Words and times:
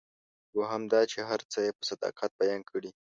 دوهم 0.53 0.81
دا 0.93 1.01
چې 1.11 1.19
هر 1.29 1.39
څه 1.51 1.59
یې 1.65 1.71
په 1.77 1.83
صداقت 1.89 2.31
بیان 2.41 2.61
کړي. 2.69 2.91